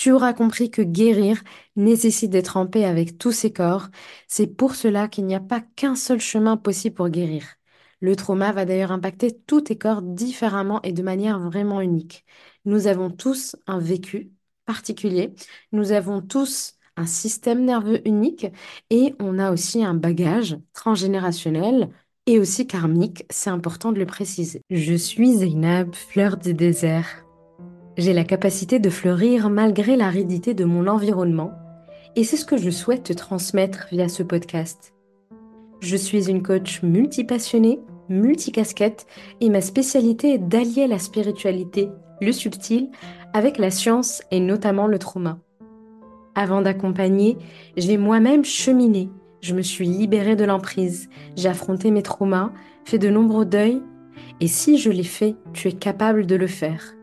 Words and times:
Tu 0.00 0.12
auras 0.12 0.32
compris 0.32 0.70
que 0.70 0.80
guérir 0.80 1.42
nécessite 1.76 2.30
d'être 2.30 2.56
en 2.56 2.66
paix 2.66 2.86
avec 2.86 3.18
tous 3.18 3.32
ses 3.32 3.52
corps. 3.52 3.88
C'est 4.28 4.46
pour 4.46 4.74
cela 4.74 5.08
qu'il 5.08 5.26
n'y 5.26 5.34
a 5.34 5.40
pas 5.40 5.60
qu'un 5.60 5.94
seul 5.94 6.20
chemin 6.20 6.56
possible 6.56 6.94
pour 6.94 7.10
guérir. 7.10 7.44
Le 8.00 8.16
trauma 8.16 8.50
va 8.50 8.64
d'ailleurs 8.64 8.92
impacter 8.92 9.30
tous 9.46 9.60
tes 9.60 9.76
corps 9.76 10.00
différemment 10.00 10.80
et 10.84 10.94
de 10.94 11.02
manière 11.02 11.38
vraiment 11.38 11.82
unique. 11.82 12.24
Nous 12.64 12.86
avons 12.86 13.10
tous 13.10 13.56
un 13.66 13.78
vécu 13.78 14.32
particulier, 14.64 15.34
nous 15.72 15.92
avons 15.92 16.22
tous 16.22 16.76
un 16.96 17.04
système 17.04 17.66
nerveux 17.66 18.00
unique 18.08 18.46
et 18.88 19.14
on 19.20 19.38
a 19.38 19.52
aussi 19.52 19.84
un 19.84 19.92
bagage 19.92 20.56
transgénérationnel 20.72 21.90
et 22.24 22.38
aussi 22.38 22.66
karmique, 22.66 23.26
c'est 23.28 23.50
important 23.50 23.92
de 23.92 23.98
le 23.98 24.06
préciser. 24.06 24.62
Je 24.70 24.94
suis 24.94 25.34
Zainab, 25.34 25.94
fleur 25.94 26.38
du 26.38 26.54
désert. 26.54 27.26
J'ai 28.00 28.14
la 28.14 28.24
capacité 28.24 28.78
de 28.78 28.88
fleurir 28.88 29.50
malgré 29.50 29.94
l'aridité 29.94 30.54
de 30.54 30.64
mon 30.64 30.86
environnement 30.86 31.52
et 32.16 32.24
c'est 32.24 32.38
ce 32.38 32.46
que 32.46 32.56
je 32.56 32.70
souhaite 32.70 33.02
te 33.02 33.12
transmettre 33.12 33.88
via 33.92 34.08
ce 34.08 34.22
podcast. 34.22 34.94
Je 35.80 35.96
suis 35.96 36.30
une 36.30 36.42
coach 36.42 36.82
multipassionnée, 36.82 37.78
multicasquette 38.08 39.06
et 39.42 39.50
ma 39.50 39.60
spécialité 39.60 40.32
est 40.32 40.38
d'allier 40.38 40.86
la 40.86 40.98
spiritualité, 40.98 41.90
le 42.22 42.32
subtil, 42.32 42.88
avec 43.34 43.58
la 43.58 43.70
science 43.70 44.22
et 44.30 44.40
notamment 44.40 44.86
le 44.86 44.98
trauma. 44.98 45.38
Avant 46.34 46.62
d'accompagner, 46.62 47.36
j'ai 47.76 47.98
moi-même 47.98 48.46
cheminé. 48.46 49.10
Je 49.42 49.54
me 49.54 49.60
suis 49.60 49.86
libérée 49.86 50.36
de 50.36 50.44
l'emprise, 50.44 51.10
j'ai 51.36 51.50
affronté 51.50 51.90
mes 51.90 52.02
traumas, 52.02 52.50
fait 52.86 52.98
de 52.98 53.10
nombreux 53.10 53.44
deuils, 53.44 53.82
et 54.40 54.48
si 54.48 54.78
je 54.78 54.88
l'ai 54.88 55.04
fait, 55.04 55.36
tu 55.52 55.68
es 55.68 55.72
capable 55.72 56.24
de 56.24 56.36
le 56.36 56.46
faire. 56.46 56.94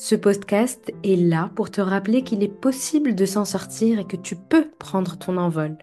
Ce 0.00 0.14
podcast 0.14 0.92
est 1.02 1.16
là 1.16 1.50
pour 1.56 1.72
te 1.72 1.80
rappeler 1.80 2.22
qu'il 2.22 2.44
est 2.44 2.60
possible 2.60 3.16
de 3.16 3.26
s'en 3.26 3.44
sortir 3.44 3.98
et 3.98 4.04
que 4.04 4.16
tu 4.16 4.36
peux 4.36 4.70
prendre 4.78 5.18
ton 5.18 5.36
envol. 5.36 5.76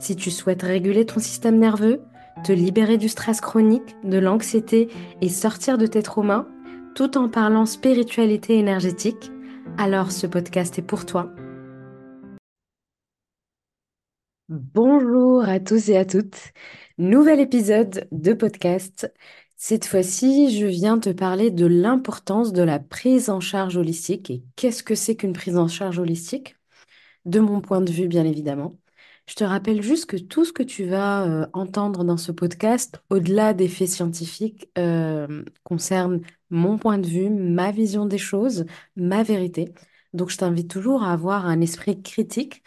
Si 0.00 0.16
tu 0.16 0.30
souhaites 0.30 0.62
réguler 0.62 1.04
ton 1.04 1.20
système 1.20 1.58
nerveux, 1.58 2.00
te 2.42 2.52
libérer 2.52 2.96
du 2.96 3.10
stress 3.10 3.42
chronique, 3.42 3.96
de 4.02 4.16
l'anxiété 4.16 4.88
et 5.20 5.28
sortir 5.28 5.76
de 5.76 5.86
tes 5.86 6.02
traumas, 6.02 6.46
tout 6.94 7.18
en 7.18 7.28
parlant 7.28 7.66
spiritualité 7.66 8.58
énergétique, 8.58 9.30
alors 9.76 10.10
ce 10.10 10.26
podcast 10.26 10.78
est 10.78 10.82
pour 10.82 11.04
toi. 11.04 11.30
Bonjour 14.48 15.46
à 15.46 15.60
tous 15.60 15.90
et 15.90 15.98
à 15.98 16.06
toutes. 16.06 16.54
Nouvel 16.96 17.40
épisode 17.40 18.08
de 18.10 18.32
podcast. 18.32 19.12
Cette 19.60 19.86
fois-ci, 19.86 20.56
je 20.56 20.66
viens 20.66 20.98
te 21.00 21.10
parler 21.10 21.50
de 21.50 21.66
l'importance 21.66 22.52
de 22.52 22.62
la 22.62 22.78
prise 22.78 23.28
en 23.28 23.40
charge 23.40 23.76
holistique 23.76 24.30
et 24.30 24.44
qu'est-ce 24.56 24.84
que 24.84 24.94
c'est 24.94 25.16
qu'une 25.16 25.32
prise 25.32 25.56
en 25.58 25.66
charge 25.68 25.98
holistique, 25.98 26.56
de 27.26 27.40
mon 27.40 27.60
point 27.60 27.80
de 27.82 27.92
vue 27.92 28.08
bien 28.08 28.24
évidemment. 28.24 28.78
Je 29.26 29.34
te 29.34 29.44
rappelle 29.44 29.82
juste 29.82 30.06
que 30.06 30.16
tout 30.16 30.44
ce 30.44 30.52
que 30.52 30.62
tu 30.62 30.84
vas 30.86 31.24
euh, 31.26 31.46
entendre 31.54 32.04
dans 32.04 32.16
ce 32.18 32.32
podcast, 32.32 33.02
au-delà 33.10 33.54
des 33.54 33.68
faits 33.68 33.88
scientifiques, 33.90 34.70
euh, 34.78 35.44
concerne 35.64 36.22
mon 36.50 36.78
point 36.78 36.98
de 36.98 37.06
vue, 37.08 37.30
ma 37.30 37.72
vision 37.72 38.06
des 38.06 38.18
choses, 38.18 38.66
ma 38.96 39.22
vérité. 39.22 39.74
Donc 40.14 40.30
je 40.30 40.38
t'invite 40.38 40.70
toujours 40.70 41.02
à 41.04 41.12
avoir 41.12 41.46
un 41.46 41.60
esprit 41.60 42.02
critique, 42.02 42.62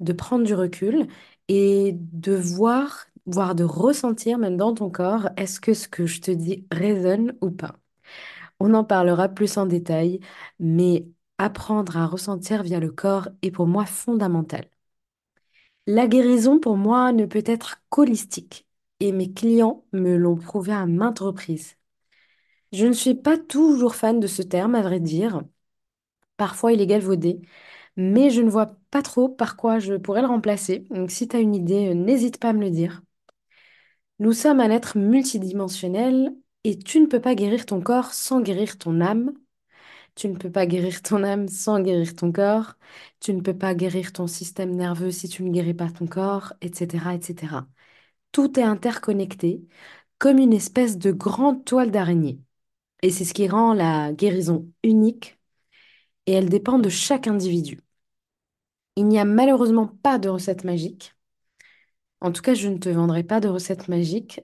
de 0.00 0.12
prendre 0.12 0.44
du 0.44 0.54
recul 0.54 1.06
et 1.48 1.92
de 1.94 2.34
voir, 2.34 3.06
voire 3.26 3.54
de 3.54 3.64
ressentir 3.64 4.38
même 4.38 4.56
dans 4.56 4.74
ton 4.74 4.90
corps, 4.90 5.28
est-ce 5.36 5.60
que 5.60 5.74
ce 5.74 5.88
que 5.88 6.06
je 6.06 6.20
te 6.20 6.30
dis 6.30 6.66
résonne 6.72 7.36
ou 7.40 7.50
pas? 7.50 7.76
On 8.60 8.74
en 8.74 8.84
parlera 8.84 9.28
plus 9.28 9.56
en 9.58 9.66
détail, 9.66 10.20
mais 10.60 11.06
apprendre 11.38 11.96
à 11.96 12.06
ressentir 12.06 12.62
via 12.62 12.80
le 12.80 12.90
corps 12.92 13.28
est 13.42 13.50
pour 13.52 13.66
moi 13.66 13.86
fondamental. 13.86 14.66
La 15.86 16.06
guérison, 16.08 16.58
pour 16.58 16.76
moi, 16.76 17.12
ne 17.12 17.26
peut 17.26 17.42
être 17.46 17.78
qu'holistique, 17.90 18.66
et 19.00 19.12
mes 19.12 19.32
clients 19.32 19.84
me 19.92 20.16
l'ont 20.16 20.36
prouvé 20.36 20.72
à 20.72 20.86
maintes 20.86 21.20
reprises. 21.20 21.76
Je 22.72 22.86
ne 22.86 22.92
suis 22.92 23.14
pas 23.14 23.38
toujours 23.38 23.94
fan 23.96 24.20
de 24.20 24.26
ce 24.26 24.42
terme, 24.42 24.74
à 24.76 24.82
vrai 24.82 25.00
dire. 25.00 25.42
Parfois, 26.38 26.72
il 26.72 26.80
est 26.82 26.86
galvaudé, 26.88 27.42
mais 27.96 28.30
je 28.30 28.42
ne 28.42 28.50
vois 28.50 28.68
pas 28.92 29.02
trop 29.02 29.28
par 29.30 29.56
quoi 29.56 29.78
je 29.80 29.94
pourrais 29.96 30.22
le 30.22 30.28
remplacer. 30.28 30.80
Donc, 30.90 31.10
si 31.12 31.28
tu 31.28 31.36
as 31.36 31.40
une 31.40 31.56
idée, 31.56 31.90
euh, 31.90 31.94
n'hésite 31.94 32.38
pas 32.40 32.50
à 32.50 32.54
me 32.54 32.62
le 32.62 32.70
dire. 32.70 33.02
Nous 34.18 34.32
sommes 34.32 34.60
un 34.60 34.70
être 34.70 34.96
multidimensionnel 34.98 36.34
et 36.64 36.78
tu 36.78 37.00
ne 37.00 37.06
peux 37.06 37.20
pas 37.20 37.34
guérir 37.34 37.66
ton 37.66 37.80
corps 37.80 38.12
sans 38.14 38.40
guérir 38.40 38.78
ton 38.78 39.00
âme. 39.00 39.32
Tu 40.16 40.28
ne 40.28 40.36
peux 40.38 40.50
pas 40.52 40.66
guérir 40.66 41.02
ton 41.02 41.24
âme 41.24 41.48
sans 41.48 41.80
guérir 41.82 42.14
ton 42.16 42.32
corps. 42.32 42.74
Tu 43.20 43.34
ne 43.34 43.42
peux 43.42 43.56
pas 43.58 43.74
guérir 43.74 44.12
ton 44.12 44.26
système 44.28 44.76
nerveux 44.76 45.12
si 45.12 45.28
tu 45.28 45.42
ne 45.44 45.50
guéris 45.52 45.74
pas 45.74 45.90
ton 45.90 46.06
corps, 46.08 46.54
etc., 46.62 47.14
etc. 47.16 47.68
Tout 48.32 48.58
est 48.60 48.64
interconnecté 48.64 49.62
comme 50.18 50.38
une 50.38 50.54
espèce 50.54 50.98
de 50.98 51.12
grande 51.12 51.64
toile 51.66 51.90
d'araignée. 51.92 52.40
Et 53.02 53.10
c'est 53.12 53.24
ce 53.26 53.34
qui 53.34 53.48
rend 53.48 53.74
la 53.74 54.12
guérison 54.14 54.70
unique 54.84 55.38
et 56.26 56.34
elle 56.34 56.50
dépend 56.50 56.78
de 56.80 56.90
chaque 56.90 57.28
individu. 57.28 57.80
Il 58.96 59.06
n'y 59.08 59.18
a 59.18 59.24
malheureusement 59.24 59.86
pas 60.02 60.18
de 60.18 60.28
recette 60.28 60.64
magique. 60.64 61.15
En 62.20 62.30
tout 62.30 62.42
cas, 62.42 62.52
je 62.54 62.68
ne 62.68 62.76
te 62.78 62.90
vendrai 62.90 63.24
pas 63.24 63.40
de 63.40 63.48
recette 63.48 63.88
magique. 63.88 64.40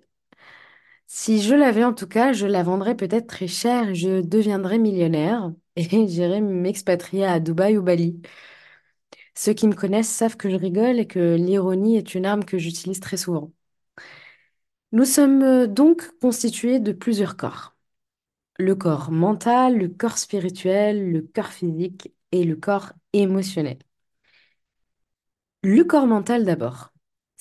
Si 1.07 1.43
je 1.43 1.55
l'avais 1.55 1.85
en 1.85 1.93
tout 1.93 2.07
cas, 2.09 2.33
je 2.33 2.47
la 2.47 2.63
vendrais 2.63 2.97
peut-être 2.97 3.27
très 3.29 3.47
cher 3.49 3.91
et 3.91 3.95
je 3.95 4.21
deviendrais 4.23 4.79
millionnaire 4.79 5.53
et 5.77 6.09
j'irais 6.09 6.41
m'expatrier 6.41 7.25
à 7.27 7.39
Dubaï 7.41 7.77
ou 7.79 7.83
Bali. 7.83 8.21
Ceux 9.35 9.53
qui 9.53 9.69
me 9.69 9.75
connaissent 9.75 10.09
savent 10.09 10.39
que 10.39 10.49
je 10.49 10.57
rigole 10.57 10.99
et 10.99 11.07
que 11.07 11.35
l'ironie 11.37 11.97
est 11.99 12.15
une 12.15 12.25
arme 12.27 12.45
que 12.47 12.57
j'utilise 12.59 13.01
très 13.01 13.19
souvent. 13.19 13.53
Nous 14.93 15.05
sommes 15.05 15.43
euh, 15.43 15.67
donc 15.67 16.11
constitués 16.21 16.79
de 16.81 16.93
plusieurs 16.93 17.37
corps. 17.37 17.75
Le 18.59 18.75
corps 18.77 19.11
mental, 19.13 19.79
le 19.79 19.89
corps 19.89 20.19
spirituel, 20.19 21.11
le 21.13 21.23
corps 21.23 21.49
physique 21.53 22.13
et 22.33 22.45
le 22.45 22.57
corps 22.57 22.93
émotionnel. 23.15 23.79
Le 25.65 25.83
corps 25.83 26.07
mental 26.07 26.45
d'abord, 26.45 26.92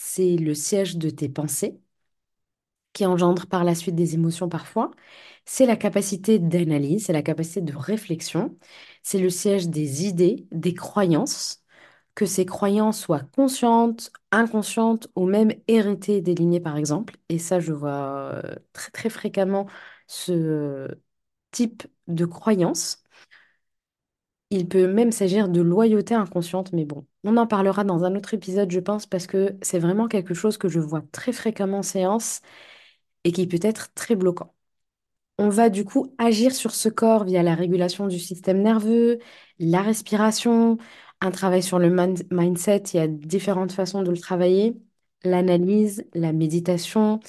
c'est 0.03 0.35
le 0.37 0.53
siège 0.55 0.97
de 0.97 1.09
tes 1.11 1.29
pensées, 1.29 1.79
qui 2.93 3.05
engendre 3.05 3.47
par 3.47 3.63
la 3.63 3.73
suite 3.75 3.95
des 3.95 4.15
émotions 4.15 4.49
parfois. 4.49 4.91
C'est 5.45 5.65
la 5.65 5.75
capacité 5.77 6.39
d'analyse, 6.39 7.05
c'est 7.05 7.13
la 7.13 7.21
capacité 7.23 7.61
de 7.61 7.75
réflexion, 7.75 8.57
c'est 9.03 9.19
le 9.19 9.29
siège 9.29 9.69
des 9.69 10.05
idées, 10.05 10.45
des 10.51 10.73
croyances, 10.73 11.63
que 12.15 12.25
ces 12.25 12.45
croyances 12.45 12.99
soient 13.01 13.21
conscientes, 13.35 14.11
inconscientes 14.31 15.07
ou 15.15 15.25
même 15.25 15.51
héritées 15.67 16.21
des 16.21 16.35
lignées 16.35 16.59
par 16.61 16.77
exemple. 16.77 17.15
Et 17.29 17.39
ça, 17.39 17.59
je 17.59 17.71
vois 17.73 18.41
euh, 18.45 18.55
très 18.73 18.91
très 18.91 19.09
fréquemment 19.09 19.67
ce 20.07 20.89
type 21.51 21.83
de 22.07 22.25
croyance. 22.25 23.00
Il 24.51 24.67
peut 24.67 24.87
même 24.91 25.11
s'agir 25.13 25.47
de 25.49 25.61
loyauté 25.61 26.13
inconsciente, 26.13 26.73
mais 26.73 26.83
bon, 26.85 27.05
on 27.23 27.37
en 27.37 27.47
parlera 27.47 27.83
dans 27.85 28.03
un 28.03 28.15
autre 28.15 28.33
épisode, 28.33 28.69
je 28.71 28.79
pense, 28.81 29.05
parce 29.07 29.25
que 29.27 29.57
c'est 29.61 29.79
vraiment 29.79 30.07
quelque 30.09 30.33
chose 30.33 30.57
que 30.57 30.67
je 30.67 30.79
vois 30.79 31.01
très 31.13 31.31
fréquemment 31.31 31.79
en 31.79 31.83
séance 31.83 32.41
et 33.23 33.31
qui 33.31 33.47
peut 33.47 33.59
être 33.63 33.93
très 33.93 34.15
bloquant. 34.15 34.55
On 35.39 35.49
va 35.49 35.69
du 35.69 35.85
coup 35.85 36.13
agir 36.19 36.53
sur 36.55 36.71
ce 36.75 36.89
corps 36.89 37.25
via 37.25 37.43
la 37.43 37.55
régulation 37.55 38.07
du 38.07 38.19
système 38.19 38.61
nerveux, 38.61 39.19
la 39.59 39.81
respiration, 39.83 40.77
un 41.21 41.31
travail 41.31 41.63
sur 41.63 41.79
le 41.79 41.89
mindset, 42.31 42.83
il 42.93 42.97
y 42.97 42.99
a 43.01 43.07
différentes 43.07 43.71
façons 43.73 44.03
de 44.03 44.11
le 44.11 44.17
travailler, 44.19 44.81
l'analyse, 45.23 46.05
la 46.13 46.33
méditation, 46.33 47.19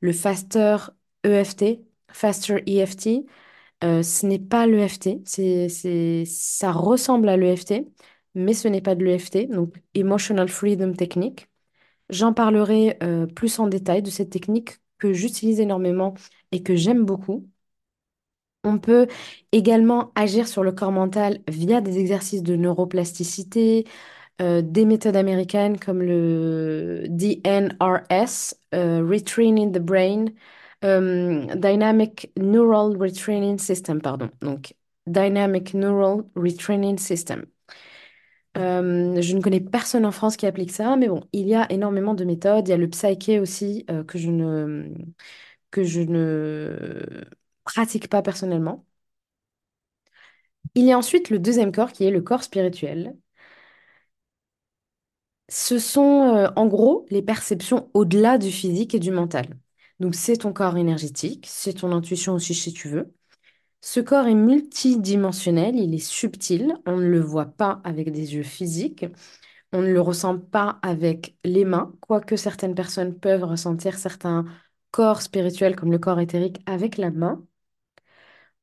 le 0.00 0.12
faster 0.12 0.76
EFT, 1.24 1.80
faster 2.12 2.62
EFT. 2.66 3.26
Euh, 3.84 4.02
ce 4.02 4.26
n'est 4.26 4.38
pas 4.38 4.66
l'EFT, 4.66 5.20
ça 6.26 6.72
ressemble 6.72 7.28
à 7.28 7.36
l'EFT, 7.36 7.86
mais 8.34 8.54
ce 8.54 8.68
n'est 8.68 8.80
pas 8.80 8.94
de 8.94 9.04
l'EFT, 9.04 9.46
donc 9.48 9.74
Emotional 9.94 10.48
Freedom 10.48 10.92
Technique. 10.94 11.48
J'en 12.10 12.32
parlerai 12.34 12.98
euh, 13.02 13.26
plus 13.26 13.58
en 13.60 13.68
détail 13.68 14.02
de 14.02 14.10
cette 14.10 14.30
technique 14.30 14.78
que 14.98 15.12
j'utilise 15.14 15.60
énormément 15.60 16.14
et 16.52 16.62
que 16.62 16.76
j'aime 16.76 17.04
beaucoup. 17.04 17.48
On 18.64 18.78
peut 18.78 19.06
également 19.52 20.10
agir 20.16 20.48
sur 20.48 20.64
le 20.64 20.72
corps 20.72 20.90
mental 20.92 21.38
via 21.48 21.80
des 21.80 21.98
exercices 21.98 22.42
de 22.42 22.56
neuroplasticité, 22.56 23.86
euh, 24.42 24.62
des 24.62 24.86
méthodes 24.86 25.16
américaines 25.16 25.78
comme 25.80 26.02
le 26.02 27.06
DNRS, 27.10 28.54
Retraining 28.72 29.72
the 29.72 29.80
Brain, 29.80 30.26
Dynamic 31.56 32.32
Neural 32.38 32.96
Retraining 32.98 33.58
System, 33.58 34.00
pardon. 34.00 34.30
Donc, 34.40 34.74
Dynamic 35.06 35.74
Neural 35.74 36.24
Retraining 36.36 36.98
System. 36.98 37.46
Euh, 38.56 39.20
je 39.20 39.36
ne 39.36 39.42
connais 39.42 39.60
personne 39.60 40.06
en 40.06 40.12
France 40.12 40.36
qui 40.36 40.46
applique 40.46 40.70
ça, 40.70 40.96
mais 40.96 41.08
bon, 41.08 41.20
il 41.32 41.46
y 41.46 41.54
a 41.54 41.70
énormément 41.70 42.14
de 42.14 42.24
méthodes. 42.24 42.66
Il 42.68 42.70
y 42.70 42.74
a 42.74 42.76
le 42.78 42.88
Psyche 42.88 43.28
aussi, 43.40 43.84
euh, 43.90 44.02
que 44.04 44.18
je 44.18 44.30
ne, 44.30 44.88
que 45.70 45.84
je 45.84 46.00
ne 46.02 47.24
pratique 47.64 48.08
pas 48.08 48.22
personnellement. 48.22 48.86
Il 50.76 50.84
y 50.84 50.92
a 50.92 50.98
ensuite 50.98 51.30
le 51.30 51.40
deuxième 51.40 51.72
corps 51.72 51.90
qui 51.90 52.04
est 52.04 52.10
le 52.12 52.20
corps 52.22 52.44
spirituel. 52.44 53.16
Ce 55.48 55.78
sont 55.80 56.34
euh, 56.36 56.48
en 56.56 56.66
gros 56.66 57.04
les 57.10 57.20
perceptions 57.22 57.90
au-delà 57.94 58.38
du 58.38 58.50
physique 58.52 58.94
et 58.94 59.00
du 59.00 59.10
mental. 59.10 59.56
Donc 60.00 60.14
c'est 60.14 60.36
ton 60.38 60.52
corps 60.52 60.76
énergétique, 60.76 61.46
c'est 61.48 61.74
ton 61.74 61.92
intuition 61.92 62.34
aussi 62.34 62.54
si 62.54 62.72
tu 62.72 62.88
veux. 62.88 63.14
Ce 63.82 64.00
corps 64.00 64.26
est 64.28 64.34
multidimensionnel, 64.34 65.76
il 65.76 65.94
est 65.94 65.98
subtil, 65.98 66.74
on 66.86 66.96
ne 66.98 67.06
le 67.08 67.20
voit 67.20 67.46
pas 67.46 67.80
avec 67.84 68.12
des 68.12 68.34
yeux 68.34 68.42
physiques, 68.44 69.06
on 69.72 69.82
ne 69.82 69.92
le 69.92 70.00
ressent 70.00 70.38
pas 70.38 70.78
avec 70.82 71.36
les 71.44 71.64
mains, 71.64 71.92
quoique 72.00 72.36
certaines 72.36 72.74
personnes 72.76 73.18
peuvent 73.18 73.44
ressentir 73.44 73.98
certains 73.98 74.46
corps 74.92 75.22
spirituels 75.22 75.76
comme 75.76 75.92
le 75.92 75.98
corps 75.98 76.20
éthérique 76.20 76.60
avec 76.66 76.98
la 76.98 77.10
main. 77.12 77.44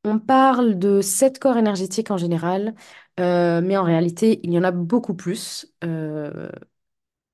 On 0.06 0.20
parle 0.20 0.78
de 0.80 1.02
sept 1.02 1.40
corps 1.40 1.58
énergétiques 1.58 2.12
en 2.12 2.18
général, 2.18 2.76
euh, 3.20 3.62
mais 3.62 3.78
en 3.78 3.84
réalité, 3.84 4.40
il 4.44 4.52
y 4.54 4.60
en 4.60 4.64
a 4.64 4.72
beaucoup 4.72 5.14
plus. 5.16 5.66
Euh, 5.84 6.50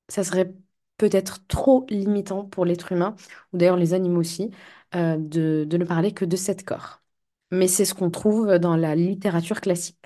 ça 0.10 0.24
serait 0.24 0.54
peut-être 1.00 1.48
trop 1.48 1.88
limitant 1.90 2.46
pour 2.46 2.66
l'être 2.66 2.94
humain, 2.94 3.16
ou 3.54 3.58
d'ailleurs 3.60 3.78
les 3.78 3.96
animaux 3.96 4.22
aussi, 4.22 4.52
euh, 4.96 5.18
de, 5.20 5.66
de 5.68 5.78
ne 5.78 5.86
parler 5.86 6.14
que 6.14 6.26
de 6.26 6.38
sept 6.38 6.66
corps. 6.66 7.02
Mais 7.52 7.68
c'est 7.70 7.86
ce 7.86 7.96
qu'on 7.96 8.12
trouve 8.12 8.60
dans 8.60 8.78
la 8.78 8.96
littérature 8.96 9.62
classique. 9.62 9.98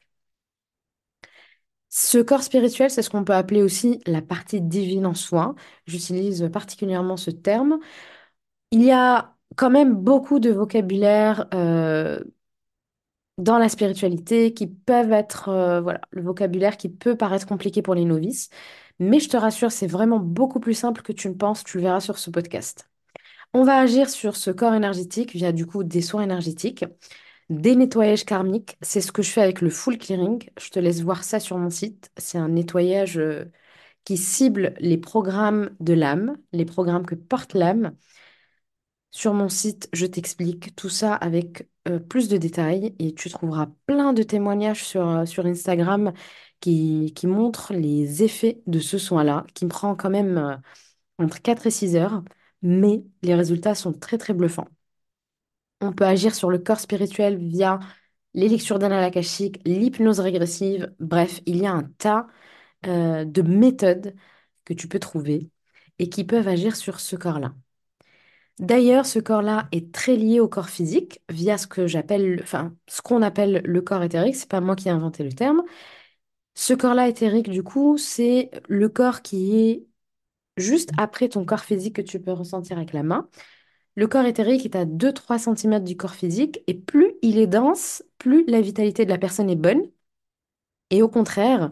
Ce 1.90 2.18
corps 2.18 2.42
spirituel, 2.44 2.90
c'est 2.90 3.04
ce 3.04 3.10
qu'on 3.10 3.24
peut 3.24 3.34
appeler 3.36 3.62
aussi 3.62 4.02
la 4.08 4.22
partie 4.22 4.62
divine 4.62 5.06
en 5.06 5.14
soi. 5.14 5.54
J'utilise 5.86 6.50
particulièrement 6.52 7.18
ce 7.18 7.30
terme. 7.32 7.80
Il 8.72 8.84
y 8.84 8.92
a 8.92 9.36
quand 9.58 9.70
même 9.72 9.96
beaucoup 9.96 10.40
de 10.40 10.52
vocabulaire 10.52 11.48
euh, 11.54 12.22
dans 13.38 13.58
la 13.58 13.70
spiritualité 13.70 14.54
qui 14.54 14.68
peuvent 14.68 15.12
être, 15.12 15.50
euh, 15.50 15.82
voilà, 15.82 16.02
le 16.12 16.22
vocabulaire 16.22 16.78
qui 16.78 16.90
peut 16.90 17.16
paraître 17.18 17.48
compliqué 17.48 17.82
pour 17.82 17.96
les 17.96 18.06
novices. 18.06 18.50
Mais 19.00 19.20
je 19.20 19.30
te 19.30 19.38
rassure, 19.38 19.72
c'est 19.72 19.88
vraiment 19.88 20.20
beaucoup 20.20 20.60
plus 20.60 20.74
simple 20.74 21.02
que 21.02 21.12
tu 21.14 21.30
ne 21.30 21.34
penses, 21.34 21.64
tu 21.64 21.78
le 21.78 21.84
verras 21.84 22.00
sur 22.02 22.18
ce 22.20 22.30
podcast. 22.30 22.90
On 23.54 23.64
va 23.64 23.78
agir 23.78 24.10
sur 24.10 24.36
ce 24.36 24.52
corps 24.52 24.74
énergétique 24.76 25.34
via 25.34 25.52
du 25.52 25.66
coup 25.66 25.84
des 25.84 26.02
soins 26.02 26.24
énergétiques, 26.24 26.86
des 27.50 27.76
nettoyages 27.76 28.26
karmiques. 28.26 28.78
C'est 28.82 29.02
ce 29.02 29.12
que 29.12 29.22
je 29.24 29.32
fais 29.32 29.42
avec 29.42 29.62
le 29.62 29.70
full 29.70 29.98
clearing. 29.98 30.44
Je 30.60 30.70
te 30.70 30.80
laisse 30.80 31.02
voir 31.02 31.24
ça 31.24 31.40
sur 31.40 31.58
mon 31.58 31.70
site. 31.70 32.12
C'est 32.18 32.38
un 32.38 32.50
nettoyage 32.50 33.18
euh, 33.20 33.46
qui 34.06 34.18
cible 34.18 34.76
les 34.80 34.98
programmes 34.98 35.72
de 35.80 35.94
l'âme, 35.94 36.38
les 36.54 36.66
programmes 36.66 37.06
que 37.06 37.16
porte 37.16 37.54
l'âme. 37.54 37.96
Sur 39.12 39.34
mon 39.34 39.48
site, 39.50 39.90
je 39.94 40.06
t'explique 40.08 40.76
tout 40.76 40.90
ça 40.90 41.14
avec 41.16 41.68
euh, 41.88 42.00
plus 42.00 42.30
de 42.30 42.38
détails 42.38 42.96
et 43.00 43.14
tu 43.14 43.30
trouveras 43.30 43.68
plein 43.86 44.12
de 44.14 44.24
témoignages 44.24 44.84
sur, 44.84 45.08
euh, 45.08 45.26
sur 45.26 45.46
Instagram 45.46 46.14
qui, 46.64 47.28
montrent 47.28 47.74
les 47.74 48.24
effets 48.24 48.62
de 48.68 48.80
ce 48.80 48.98
soin-là, 48.98 49.46
qui 49.54 49.66
me 49.66 49.70
prend 49.70 49.96
quand 49.96 50.10
même 50.10 50.38
euh, 50.38 50.56
entre 51.20 51.42
4 51.42 51.68
et 51.68 51.72
6 51.72 51.96
heures, 51.96 52.24
mais 52.62 53.04
les 53.24 53.36
résultats 53.36 53.76
sont 53.76 53.94
très 53.94 54.18
très 54.18 54.34
bluffants. 54.34 54.68
On 55.82 55.92
peut 55.94 56.06
agir 56.06 56.34
sur 56.36 56.50
le 56.50 56.60
corps 56.60 56.80
spirituel 56.80 57.38
via 57.38 57.80
les 58.34 58.48
lectures 58.50 58.82
akashiques, 58.84 59.62
l'hypnose 59.66 60.20
régressive, 60.20 60.94
bref, 61.00 61.42
il 61.46 61.58
y 61.58 61.68
a 61.68 61.74
un 61.74 61.84
tas 61.84 62.28
de 62.84 63.42
méthodes 63.42 64.16
que 64.66 64.74
tu 64.74 64.88
peux 64.88 65.00
trouver 65.00 65.50
et 66.00 66.10
qui 66.10 66.24
peuvent 66.26 66.48
agir 66.48 66.76
sur 66.76 67.00
ce 67.00 67.16
corps-là. 67.16 67.54
D'ailleurs, 68.60 69.06
ce 69.06 69.20
corps-là 69.20 69.68
est 69.72 69.92
très 69.94 70.16
lié 70.16 70.40
au 70.40 70.48
corps 70.48 70.70
physique 70.70 71.22
via 71.30 71.58
ce 71.58 71.66
que 71.68 71.88
j'appelle, 71.88 72.40
enfin, 72.44 72.76
ce 72.88 73.02
qu'on 73.02 73.22
appelle 73.24 73.62
le 73.66 73.82
corps 73.82 74.04
éthérique. 74.04 74.36
C'est 74.36 74.50
pas 74.50 74.62
moi 74.62 74.76
qui 74.76 74.90
ai 74.90 74.92
inventé 74.92 75.24
le 75.24 75.34
terme. 75.34 75.64
Ce 76.56 76.74
corps-là 76.74 77.08
éthérique, 77.08 77.50
du 77.50 77.64
coup, 77.64 77.98
c'est 77.98 78.52
le 78.68 78.90
corps 78.90 79.22
qui 79.22 79.56
est 79.60 79.88
juste 80.58 80.92
après 80.98 81.30
ton 81.30 81.46
corps 81.46 81.62
physique 81.64 81.96
que 81.98 82.02
tu 82.02 82.22
peux 82.22 82.32
ressentir 82.34 82.78
avec 82.78 82.94
la 82.94 83.04
main. 83.04 83.30
Le 83.96 84.08
corps 84.08 84.26
éthérique 84.26 84.66
est 84.66 84.76
à 84.76 84.86
2-3 84.86 85.40
cm 85.40 85.84
du 85.84 85.98
corps 85.98 86.16
physique 86.16 86.62
et 86.68 86.76
plus 86.76 87.16
il 87.24 87.40
est 87.40 87.48
dense, 87.48 88.04
plus 88.20 88.46
la 88.48 88.62
vitalité 88.62 89.06
de 89.06 89.12
la 89.12 89.18
personne 89.20 89.50
est 89.50 89.56
bonne. 89.56 89.84
Et 90.90 91.02
au 91.02 91.10
contraire, 91.10 91.70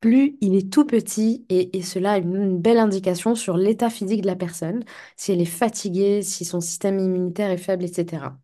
plus 0.00 0.36
il 0.40 0.54
est 0.56 0.72
tout 0.72 0.84
petit 0.86 1.46
et, 1.48 1.82
cela 1.82 2.12
a 2.12 2.18
une 2.18 2.58
belle 2.58 2.78
indication 2.78 3.34
sur 3.34 3.56
l'état 3.56 3.90
physique 3.90 4.22
de 4.22 4.26
la 4.26 4.36
personne, 4.36 4.84
si 5.16 5.32
elle 5.32 5.40
est 5.40 5.44
fatiguée, 5.46 6.22
si 6.22 6.44
son 6.44 6.60
système 6.60 6.98
immunitaire 6.98 7.50
est 7.50 7.58
faible, 7.58 7.84
etc. 7.84 8.38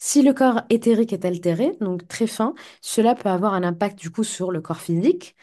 Si 0.00 0.22
le 0.22 0.34
corps 0.34 0.62
éthérique 0.70 1.12
est 1.12 1.24
altéré, 1.26 1.76
donc 1.80 2.08
très 2.08 2.26
fin, 2.26 2.54
cela 2.82 3.14
peut 3.14 3.28
avoir 3.28 3.54
un 3.54 3.62
impact 3.62 3.98
du 4.00 4.10
coup 4.10 4.24
sur 4.24 4.50
le 4.50 4.60
corps 4.62 4.80
physique. 4.80 5.36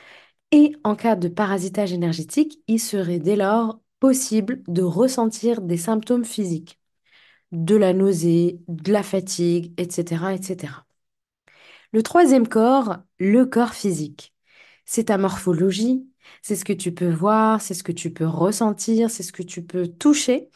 Et 0.51 0.75
en 0.83 0.95
cas 0.95 1.15
de 1.15 1.29
parasitage 1.29 1.93
énergétique, 1.93 2.61
il 2.67 2.79
serait 2.79 3.19
dès 3.19 3.35
lors 3.37 3.81
possible 3.99 4.63
de 4.67 4.83
ressentir 4.83 5.61
des 5.61 5.77
symptômes 5.77 6.25
physiques, 6.25 6.79
de 7.53 7.75
la 7.75 7.93
nausée, 7.93 8.61
de 8.67 8.93
la 8.93 9.03
fatigue, 9.03 9.73
etc., 9.79 10.35
etc. 10.35 10.85
Le 11.93 12.03
troisième 12.03 12.47
corps, 12.47 12.97
le 13.19 13.45
corps 13.45 13.73
physique. 13.73 14.33
C'est 14.85 15.05
ta 15.05 15.17
morphologie, 15.17 16.07
c'est 16.41 16.55
ce 16.55 16.65
que 16.65 16.73
tu 16.73 16.93
peux 16.93 17.09
voir, 17.09 17.61
c'est 17.61 17.73
ce 17.73 17.83
que 17.83 17.91
tu 17.91 18.11
peux 18.13 18.25
ressentir, 18.27 19.09
c'est 19.11 19.23
ce 19.23 19.33
que 19.33 19.43
tu 19.43 19.63
peux 19.65 19.87
toucher. 19.87 20.49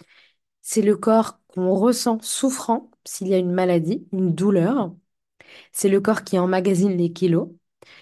C'est 0.63 0.83
le 0.83 0.98
corps 0.98 1.39
qu'on 1.50 1.75
ressent 1.75 2.19
souffrant 2.21 2.90
s'il 3.06 3.27
y 3.27 3.33
a 3.33 3.38
une 3.38 3.51
maladie, 3.51 4.07
une 4.13 4.33
douleur. 4.33 4.94
C'est 5.71 5.89
le 5.89 6.01
corps 6.01 6.24
qui 6.24 6.39
emmagasine 6.39 6.98
les 6.98 7.13
kilos. 7.13 7.50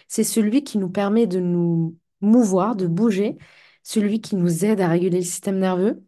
C'est 0.08 0.24
celui 0.26 0.64
qui 0.64 0.78
nous 0.80 0.90
permet 0.90 1.28
de 1.28 1.40
nous 1.40 1.98
mouvoir, 2.22 2.76
de 2.76 2.88
bouger, 2.88 3.38
celui 3.84 4.22
qui 4.22 4.36
nous 4.36 4.66
aide 4.66 4.82
à 4.82 4.90
réguler 4.90 5.20
le 5.20 5.26
système 5.26 5.60
nerveux 5.60 6.04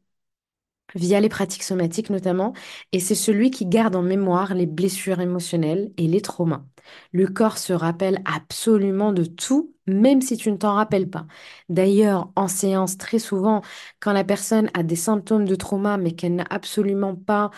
via 0.96 1.22
les 1.22 1.30
pratiques 1.30 1.64
somatiques 1.64 2.10
notamment, 2.10 2.54
et 2.92 3.00
c'est 3.00 3.16
celui 3.16 3.50
qui 3.50 3.66
garde 3.66 3.96
en 3.96 4.02
mémoire 4.02 4.54
les 4.54 4.66
blessures 4.66 5.22
émotionnelles 5.22 5.92
et 5.98 6.08
les 6.08 6.22
traumas. 6.22 6.66
Le 7.14 7.28
corps 7.28 7.58
se 7.58 7.72
rappelle 7.72 8.22
absolument 8.26 9.14
de 9.14 9.24
tout, 9.24 9.74
même 9.88 10.22
si 10.22 10.36
tu 10.36 10.52
ne 10.52 10.58
t'en 10.58 10.74
rappelles 10.76 11.10
pas. 11.10 11.28
D'ailleurs, 11.70 12.30
en 12.36 12.48
séance, 12.50 12.98
très 12.98 13.20
souvent, 13.20 13.62
quand 14.02 14.12
la 14.12 14.26
personne 14.26 14.70
a 14.74 14.84
des 14.84 14.98
symptômes 14.98 15.46
de 15.46 15.56
trauma, 15.56 15.96
mais 15.98 16.12
qu'elle 16.12 16.36
n'a 16.36 16.46
absolument 16.50 17.16
pas 17.16 17.52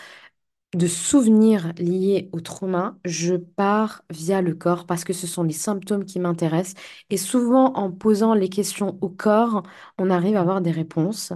de 0.74 0.86
souvenirs 0.86 1.72
liés 1.78 2.28
au 2.32 2.40
trauma, 2.40 2.96
je 3.04 3.36
pars 3.36 4.02
via 4.10 4.42
le 4.42 4.54
corps 4.54 4.86
parce 4.86 5.04
que 5.04 5.12
ce 5.12 5.26
sont 5.26 5.42
les 5.44 5.52
symptômes 5.52 6.04
qui 6.04 6.18
m'intéressent. 6.20 6.74
Et 7.10 7.16
souvent, 7.16 7.72
en 7.74 7.90
posant 7.92 8.34
les 8.34 8.48
questions 8.48 8.98
au 9.00 9.08
corps, 9.08 9.62
on 9.98 10.10
arrive 10.10 10.36
à 10.36 10.40
avoir 10.40 10.60
des 10.60 10.70
réponses. 10.72 11.32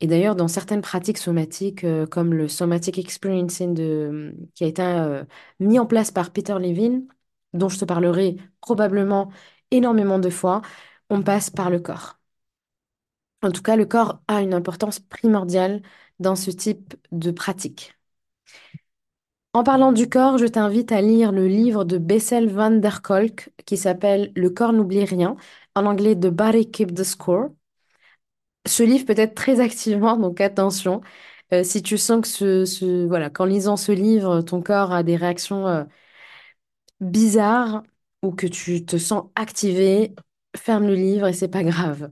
Et 0.00 0.06
d'ailleurs, 0.06 0.36
dans 0.36 0.48
certaines 0.48 0.82
pratiques 0.82 1.18
somatiques, 1.18 1.84
euh, 1.84 2.06
comme 2.06 2.34
le 2.34 2.48
Somatic 2.48 2.98
Experiencing 2.98 3.74
qui 4.54 4.64
a 4.64 4.66
été 4.66 4.82
euh, 4.82 5.24
mis 5.60 5.78
en 5.78 5.86
place 5.86 6.10
par 6.10 6.32
Peter 6.32 6.54
Levine, 6.58 7.06
dont 7.52 7.68
je 7.68 7.78
te 7.78 7.84
parlerai 7.84 8.36
probablement 8.60 9.30
énormément 9.70 10.18
de 10.18 10.30
fois, 10.30 10.62
on 11.10 11.22
passe 11.22 11.50
par 11.50 11.70
le 11.70 11.80
corps. 11.80 12.18
En 13.42 13.52
tout 13.52 13.62
cas, 13.62 13.76
le 13.76 13.86
corps 13.86 14.20
a 14.28 14.42
une 14.42 14.54
importance 14.54 14.98
primordiale 15.00 15.82
dans 16.18 16.34
ce 16.36 16.50
type 16.50 16.94
de 17.12 17.30
pratique. 17.30 17.94
En 19.54 19.62
parlant 19.64 19.92
du 19.92 20.06
corps, 20.08 20.36
je 20.38 20.44
t'invite 20.46 20.92
à 20.92 21.00
lire 21.00 21.32
le 21.32 21.46
livre 21.48 21.84
de 21.84 21.96
Bessel 21.98 22.48
van 22.50 22.70
der 22.72 23.00
Kolk 23.02 23.50
qui 23.64 23.76
s'appelle 23.78 24.32
Le 24.36 24.50
corps 24.50 24.72
n'oublie 24.74 25.04
rien, 25.04 25.36
en 25.74 25.86
anglais 25.86 26.14
The 26.14 26.26
Body 26.28 26.70
Keep 26.70 26.94
the 26.94 27.04
Score. 27.04 27.50
Ce 28.66 28.82
livre 28.82 29.04
peut 29.06 29.14
être 29.18 29.34
très 29.34 29.60
activement, 29.60 30.16
donc 30.16 30.40
attention. 30.40 31.02
Euh, 31.52 31.62
si 31.64 31.82
tu 31.82 31.98
sens 31.98 32.22
que 32.22 32.64
ce, 32.64 33.06
voilà, 33.06 33.28
qu'en 33.30 33.44
lisant 33.44 33.76
ce 33.76 33.92
livre, 33.92 34.40
ton 34.42 34.62
corps 34.62 34.92
a 34.92 35.02
des 35.02 35.16
réactions 35.16 35.66
euh, 35.68 35.84
bizarres 37.00 37.82
ou 38.22 38.32
que 38.32 38.46
tu 38.46 38.84
te 38.86 38.96
sens 38.98 39.24
activé, 39.36 40.14
ferme 40.56 40.86
le 40.86 40.94
livre 40.94 41.26
et 41.28 41.32
c'est 41.32 41.48
pas 41.48 41.62
grave. 41.64 42.10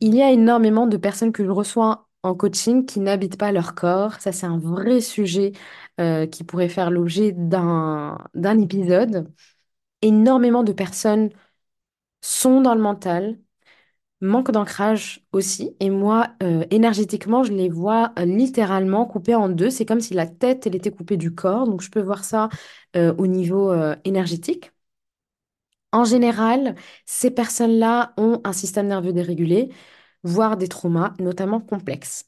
Il 0.00 0.14
y 0.14 0.22
a 0.22 0.30
énormément 0.30 0.86
de 0.86 0.96
personnes 0.98 1.32
que 1.32 1.44
je 1.44 1.50
reçois 1.50 2.01
en 2.22 2.34
coaching 2.34 2.86
qui 2.86 3.00
n'habitent 3.00 3.38
pas 3.38 3.52
leur 3.52 3.74
corps. 3.74 4.14
Ça, 4.20 4.32
c'est 4.32 4.46
un 4.46 4.58
vrai 4.58 5.00
sujet 5.00 5.52
euh, 6.00 6.26
qui 6.26 6.44
pourrait 6.44 6.68
faire 6.68 6.90
l'objet 6.90 7.32
d'un 7.32 8.18
épisode. 8.60 9.32
Énormément 10.02 10.64
de 10.64 10.72
personnes 10.72 11.30
sont 12.22 12.60
dans 12.62 12.74
le 12.74 12.80
mental, 12.82 13.38
manquent 14.20 14.52
d'ancrage 14.52 15.24
aussi. 15.32 15.76
Et 15.80 15.90
moi, 15.90 16.30
euh, 16.42 16.64
énergétiquement, 16.70 17.44
je 17.44 17.52
les 17.52 17.68
vois 17.70 18.12
euh, 18.18 18.24
littéralement 18.26 19.06
coupées 19.06 19.34
en 19.36 19.48
deux. 19.50 19.70
C'est 19.70 19.86
comme 19.86 20.00
si 20.00 20.14
la 20.14 20.26
tête, 20.26 20.66
elle 20.66 20.76
était 20.76 20.92
coupée 20.92 21.16
du 21.18 21.34
corps. 21.34 21.66
Donc, 21.68 21.82
je 21.82 21.90
peux 21.90 22.02
voir 22.02 22.24
ça 22.24 22.48
au 22.96 23.26
niveau 23.26 23.72
énergétique. 24.04 24.72
En 25.92 26.04
général, 26.04 26.74
ces 27.04 27.30
personnes-là 27.30 28.14
ont 28.16 28.40
un 28.44 28.52
système 28.54 28.86
nerveux 28.88 29.12
dérégulé, 29.12 29.70
voire 30.24 30.56
des 30.56 30.68
traumas, 30.68 31.14
notamment 31.20 31.60
complexes. 31.60 32.26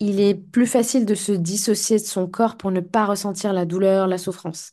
Il 0.00 0.20
est 0.20 0.34
plus 0.34 0.66
facile 0.66 1.06
de 1.06 1.14
se 1.14 1.32
dissocier 1.32 1.98
de 1.98 2.04
son 2.04 2.28
corps 2.28 2.56
pour 2.56 2.70
ne 2.72 2.80
pas 2.80 3.06
ressentir 3.06 3.52
la 3.52 3.66
douleur, 3.66 4.06
la 4.08 4.18
souffrance. 4.18 4.72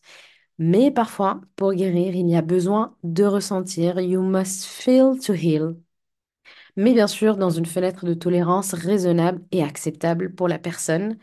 Mais 0.59 0.91
parfois, 0.91 1.41
pour 1.57 1.73
guérir, 1.73 2.15
il 2.15 2.29
y 2.29 2.35
a 2.37 2.41
besoin 2.43 2.95
de 3.03 3.25
ressentir. 3.25 3.99
You 4.01 4.21
must 4.23 4.65
feel 4.65 5.19
to 5.25 5.33
heal. 5.33 5.75
Mais 6.75 6.93
bien 6.93 7.07
sûr, 7.07 7.37
dans 7.37 7.49
une 7.49 7.65
fenêtre 7.65 8.05
de 8.05 8.13
tolérance 8.13 8.73
raisonnable 8.73 9.41
et 9.51 9.63
acceptable 9.63 10.33
pour 10.35 10.47
la 10.47 10.59
personne. 10.59 11.17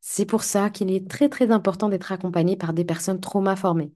C'est 0.00 0.26
pour 0.26 0.44
ça 0.44 0.70
qu'il 0.70 0.92
est 0.92 1.08
très 1.10 1.28
très 1.30 1.50
important 1.52 1.88
d'être 1.90 2.12
accompagné 2.12 2.56
par 2.56 2.72
des 2.74 2.84
personnes 2.86 3.20
trauma 3.20 3.56
formées. 3.56 3.92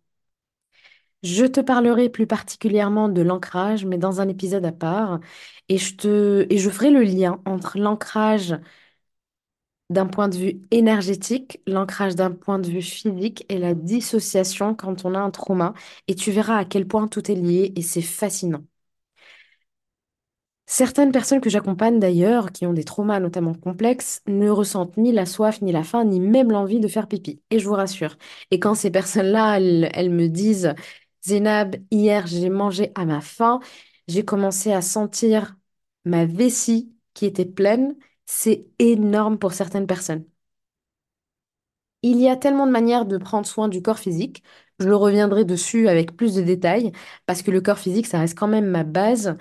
Je 1.22 1.44
te 1.44 1.60
parlerai 1.60 2.08
plus 2.08 2.26
particulièrement 2.26 3.08
de 3.08 3.20
l'ancrage, 3.22 3.84
mais 3.84 3.98
dans 3.98 4.20
un 4.22 4.28
épisode 4.28 4.64
à 4.64 4.72
part, 4.72 5.20
et 5.68 5.76
je 5.78 6.70
ferai 6.70 6.90
le 6.90 7.02
lien 7.02 7.40
entre 7.44 7.78
l'ancrage 7.78 8.56
d'un 9.90 10.06
point 10.06 10.28
de 10.28 10.36
vue 10.38 10.62
énergétique, 10.70 11.60
l'ancrage 11.66 12.14
d'un 12.16 12.30
point 12.30 12.58
de 12.58 12.66
vue 12.68 12.80
physique 12.82 13.44
et 13.50 13.58
la 13.58 13.74
dissociation 13.74 14.74
quand 14.74 15.04
on 15.04 15.14
a 15.14 15.18
un 15.18 15.30
trauma, 15.30 15.74
et 16.08 16.14
tu 16.14 16.30
verras 16.30 16.56
à 16.58 16.64
quel 16.64 16.86
point 16.88 17.08
tout 17.08 17.30
est 17.30 17.34
lié, 17.34 17.72
et 17.76 17.82
c'est 17.82 18.00
fascinant. 18.02 18.64
Certaines 20.66 21.10
personnes 21.10 21.40
que 21.40 21.50
j'accompagne 21.50 21.98
d'ailleurs, 21.98 22.52
qui 22.52 22.64
ont 22.64 22.72
des 22.72 22.84
traumas 22.84 23.18
notamment 23.18 23.54
complexes, 23.54 24.22
ne 24.28 24.48
ressentent 24.50 24.96
ni 24.96 25.10
la 25.12 25.26
soif, 25.26 25.60
ni 25.62 25.72
la 25.72 25.82
faim, 25.82 26.04
ni 26.04 26.20
même 26.20 26.52
l'envie 26.52 26.78
de 26.78 26.86
faire 26.86 27.08
pipi. 27.08 27.42
Et 27.50 27.58
je 27.58 27.66
vous 27.66 27.74
rassure. 27.74 28.16
Et 28.52 28.60
quand 28.60 28.76
ces 28.76 28.90
personnes-là, 28.92 29.58
elles 29.60 30.10
me 30.10 30.28
disent, 30.28 30.74
Zénab, 31.24 31.76
hier 31.90 32.26
j'ai 32.26 32.48
mangé 32.50 32.92
à 32.94 33.04
ma 33.04 33.20
faim, 33.20 33.60
j'ai 34.08 34.24
commencé 34.24 34.72
à 34.72 34.82
sentir 34.82 35.56
ma 36.04 36.24
vessie 36.26 36.94
qui 37.14 37.26
était 37.26 37.44
pleine, 37.46 37.96
c'est 38.26 38.66
énorme 38.78 39.38
pour 39.38 39.52
certaines 39.52 39.86
personnes. 39.86 40.24
Il 42.02 42.18
y 42.20 42.28
a 42.28 42.36
tellement 42.36 42.66
de 42.66 42.72
manières 42.72 43.04
de 43.06 43.18
prendre 43.18 43.46
soin 43.46 43.68
du 43.68 43.82
corps 43.82 43.98
physique. 43.98 44.42
Je 44.78 44.88
reviendrai 44.90 45.44
dessus 45.44 45.88
avec 45.88 46.16
plus 46.16 46.34
de 46.34 46.40
détails 46.42 46.92
parce 47.26 47.42
que 47.42 47.50
le 47.50 47.60
corps 47.60 47.78
physique, 47.78 48.06
ça 48.06 48.18
reste 48.20 48.38
quand 48.38 48.48
même 48.48 48.66
ma 48.66 48.84
base. 48.84 49.36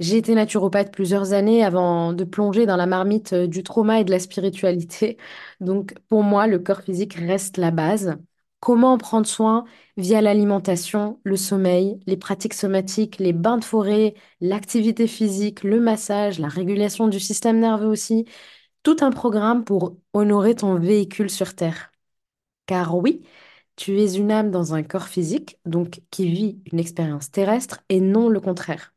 J'ai 0.00 0.18
été 0.18 0.34
naturopathe 0.34 0.92
plusieurs 0.92 1.32
années 1.34 1.64
avant 1.64 2.12
de 2.14 2.24
plonger 2.24 2.66
dans 2.66 2.76
la 2.76 2.86
marmite 2.86 3.34
euh, 3.34 3.46
du 3.48 3.62
trauma 3.64 4.00
et 4.00 4.04
de 4.04 4.10
la 4.12 4.20
spiritualité. 4.20 5.18
Donc 5.60 5.94
pour 6.08 6.22
moi, 6.24 6.46
le 6.48 6.58
corps 6.60 6.82
physique 6.82 7.14
reste 7.14 7.58
la 7.58 7.70
base. 7.72 8.18
Comment 8.60 8.92
en 8.94 8.98
prendre 8.98 9.26
soin 9.26 9.64
via 9.96 10.20
l'alimentation, 10.20 11.18
le 11.24 11.36
sommeil, 11.36 11.98
les 12.06 12.16
pratiques 12.18 12.54
somatiques, 12.54 13.18
les 13.18 13.32
bains 13.32 13.56
de 13.58 13.64
forêt, 13.64 14.14
l'activité 14.40 15.06
physique, 15.06 15.62
le 15.64 15.80
massage, 15.80 16.38
la 16.38 16.48
régulation 16.48 17.08
du 17.08 17.20
système 17.20 17.58
nerveux 17.60 17.86
aussi. 17.88 18.26
Tout 18.82 18.96
un 19.02 19.10
programme 19.12 19.64
pour 19.64 19.98
honorer 20.14 20.54
ton 20.56 20.78
véhicule 20.78 21.30
sur 21.30 21.54
Terre. 21.56 21.92
Car 22.66 22.96
oui, 22.96 23.22
tu 23.76 23.98
es 24.00 24.14
une 24.16 24.32
âme 24.32 24.50
dans 24.50 24.74
un 24.74 24.82
corps 24.82 25.08
physique, 25.08 25.58
donc 25.66 26.02
qui 26.10 26.28
vit 26.30 26.62
une 26.72 26.78
expérience 26.80 27.30
terrestre 27.30 27.80
et 27.88 28.00
non 28.00 28.28
le 28.28 28.40
contraire. 28.40 28.94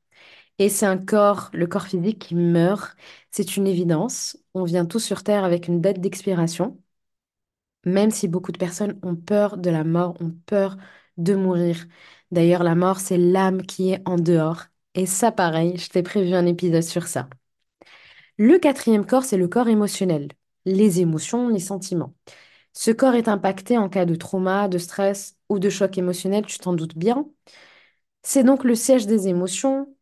Et 0.60 0.70
c'est 0.70 0.86
un 0.88 0.98
corps, 0.98 1.50
le 1.54 1.68
corps 1.68 1.88
physique 1.88 2.20
qui 2.20 2.36
meurt, 2.36 2.96
c'est 3.32 3.58
une 3.58 3.68
évidence. 3.68 4.38
On 4.56 4.64
vient 4.66 4.86
tous 4.86 5.00
sur 5.00 5.24
Terre 5.24 5.46
avec 5.46 5.68
une 5.70 5.82
date 5.82 6.00
d'expiration, 6.02 6.80
même 7.86 8.12
si 8.12 8.28
beaucoup 8.28 8.52
de 8.52 8.58
personnes 8.58 9.00
ont 9.04 9.16
peur 9.16 9.58
de 9.58 9.70
la 9.70 9.84
mort, 9.84 10.16
ont 10.22 10.32
peur 10.46 10.78
de 11.18 11.36
mourir. 11.36 11.86
D'ailleurs, 12.32 12.64
la 12.64 12.76
mort, 12.76 13.00
c'est 13.00 13.18
l'âme 13.18 13.64
qui 13.64 13.92
est 13.92 14.02
en 14.08 14.16
dehors. 14.18 14.66
Et 14.96 15.06
ça, 15.06 15.32
pareil, 15.32 15.78
je 15.78 15.90
t'ai 15.90 16.04
prévu 16.04 16.34
un 16.36 16.46
épisode 16.46 16.84
sur 16.84 17.08
ça. 17.08 17.30
Le 18.38 18.58
quatrième 18.60 19.06
corps, 19.06 19.24
c'est 19.26 19.38
le 19.38 19.48
corps 19.48 19.68
émotionnel, 19.68 20.30
les 20.66 21.02
émotions, 21.02 21.50
les 21.50 21.60
sentiments. 21.60 22.14
Ce 22.74 22.92
corps 22.92 23.16
est 23.16 23.28
impacté 23.28 23.78
en 23.78 23.90
cas 23.90 24.06
de 24.06 24.16
trauma, 24.16 24.68
de 24.68 24.78
stress 24.78 25.38
ou 25.50 25.60
de 25.60 25.70
choc 25.70 25.98
émotionnel, 25.98 26.46
tu 26.46 26.60
t'en 26.60 26.74
doutes 26.74 26.98
bien. 26.98 27.28
C'est 28.24 28.44
donc 28.44 28.64
le 28.64 28.76
siège 28.76 29.08
des 29.08 29.28
émotions, 29.28 29.94